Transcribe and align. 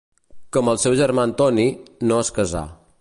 Com 0.55 0.71
el 0.71 0.79
seu 0.83 0.95
germà 1.01 1.25
Antoni, 1.29 1.67
no 2.09 2.19
es 2.25 2.33
casà. 2.39 2.65